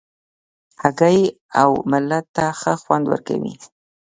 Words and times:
هګۍ 0.81 1.19
اوملت 1.63 2.25
ته 2.35 2.45
ښه 2.59 2.73
خوند 2.81 3.05
ورکوي. 3.07 3.53